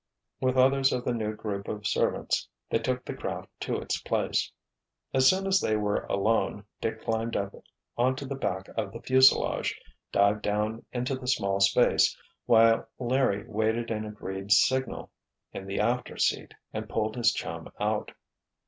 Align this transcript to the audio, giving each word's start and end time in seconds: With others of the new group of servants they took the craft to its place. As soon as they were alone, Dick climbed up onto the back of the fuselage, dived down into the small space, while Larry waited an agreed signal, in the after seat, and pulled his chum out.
With 0.39 0.57
others 0.57 0.91
of 0.91 1.05
the 1.05 1.13
new 1.13 1.35
group 1.35 1.67
of 1.67 1.85
servants 1.85 2.47
they 2.71 2.79
took 2.79 3.05
the 3.05 3.13
craft 3.13 3.49
to 3.59 3.75
its 3.75 3.99
place. 4.01 4.51
As 5.13 5.29
soon 5.29 5.45
as 5.45 5.59
they 5.59 5.75
were 5.75 6.05
alone, 6.07 6.65
Dick 6.81 7.03
climbed 7.03 7.35
up 7.35 7.53
onto 7.99 8.25
the 8.25 8.33
back 8.33 8.67
of 8.69 8.93
the 8.93 8.99
fuselage, 9.03 9.79
dived 10.11 10.41
down 10.41 10.83
into 10.91 11.13
the 11.13 11.27
small 11.27 11.59
space, 11.59 12.17
while 12.47 12.89
Larry 12.97 13.45
waited 13.47 13.91
an 13.91 14.03
agreed 14.05 14.51
signal, 14.51 15.11
in 15.51 15.67
the 15.67 15.79
after 15.79 16.17
seat, 16.17 16.55
and 16.73 16.89
pulled 16.89 17.15
his 17.15 17.31
chum 17.31 17.71
out. 17.79 18.11